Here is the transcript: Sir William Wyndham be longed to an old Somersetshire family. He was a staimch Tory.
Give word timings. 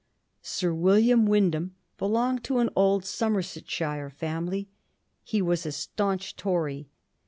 Sir 0.41 0.73
William 0.73 1.27
Wyndham 1.27 1.75
be 1.99 2.05
longed 2.07 2.43
to 2.45 2.57
an 2.57 2.71
old 2.75 3.05
Somersetshire 3.05 4.09
family. 4.09 4.67
He 5.23 5.43
was 5.43 5.63
a 5.63 5.71
staimch 5.71 6.35
Tory. 6.35 6.89